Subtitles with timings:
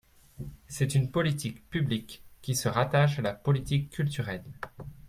[0.65, 4.43] C’est une politique publique, qui se rattache à la politique culturelle.